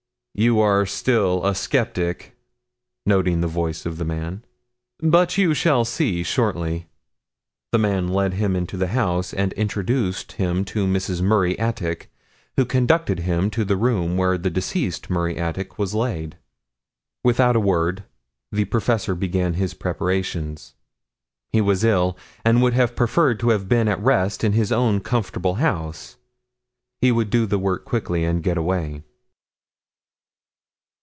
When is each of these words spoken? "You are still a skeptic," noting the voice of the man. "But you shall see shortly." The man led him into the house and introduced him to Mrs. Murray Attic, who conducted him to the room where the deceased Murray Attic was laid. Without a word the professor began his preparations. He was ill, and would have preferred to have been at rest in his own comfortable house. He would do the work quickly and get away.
"You 0.33 0.61
are 0.61 0.85
still 0.85 1.45
a 1.45 1.53
skeptic," 1.53 2.35
noting 3.05 3.41
the 3.41 3.47
voice 3.49 3.85
of 3.85 3.97
the 3.97 4.05
man. 4.05 4.43
"But 4.99 5.37
you 5.37 5.53
shall 5.53 5.83
see 5.83 6.23
shortly." 6.23 6.87
The 7.73 7.77
man 7.77 8.07
led 8.07 8.35
him 8.35 8.55
into 8.55 8.77
the 8.77 8.87
house 8.87 9.33
and 9.33 9.51
introduced 9.53 10.31
him 10.31 10.63
to 10.65 10.87
Mrs. 10.87 11.21
Murray 11.21 11.59
Attic, 11.59 12.09
who 12.55 12.63
conducted 12.65 13.19
him 13.19 13.49
to 13.51 13.65
the 13.65 13.75
room 13.75 14.15
where 14.15 14.37
the 14.37 14.49
deceased 14.49 15.09
Murray 15.09 15.37
Attic 15.37 15.77
was 15.77 15.93
laid. 15.93 16.37
Without 17.25 17.57
a 17.57 17.59
word 17.59 18.05
the 18.53 18.65
professor 18.65 19.13
began 19.13 19.55
his 19.55 19.73
preparations. 19.73 20.73
He 21.51 21.59
was 21.61 21.83
ill, 21.83 22.17
and 22.45 22.61
would 22.63 22.73
have 22.73 22.95
preferred 22.95 23.37
to 23.41 23.49
have 23.49 23.67
been 23.67 23.89
at 23.89 23.99
rest 24.01 24.45
in 24.45 24.53
his 24.53 24.71
own 24.71 25.01
comfortable 25.01 25.55
house. 25.55 26.15
He 27.01 27.11
would 27.11 27.29
do 27.29 27.45
the 27.45 27.59
work 27.59 27.83
quickly 27.83 28.23
and 28.23 28.41
get 28.41 28.57
away. 28.57 29.03